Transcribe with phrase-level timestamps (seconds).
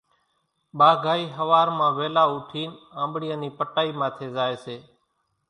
[0.77, 2.69] ٻاگھائِي ۿوار مان ويلا اوٺينَ
[3.01, 4.75] آنٻڙِيئان نِي پٽائِي ماٿيَ زائيَ سي۔